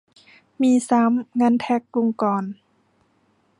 [0.61, 2.35] มีซ้ำ งั้นแท็กลุงก่อ